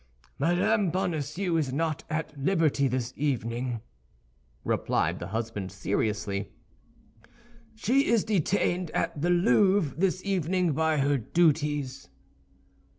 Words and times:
"Madame 0.39 0.89
Bonacieux 0.89 1.55
is 1.57 1.71
not 1.71 2.03
at 2.09 2.35
liberty 2.35 2.87
this 2.87 3.13
evening," 3.15 3.81
replied 4.63 5.19
the 5.19 5.27
husband, 5.27 5.71
seriously; 5.71 6.51
"she 7.75 8.07
is 8.07 8.23
detained 8.23 8.89
at 8.95 9.21
the 9.21 9.29
Louvre 9.29 9.95
this 9.95 10.25
evening 10.25 10.71
by 10.73 10.97
her 10.97 11.19
duties." 11.19 12.09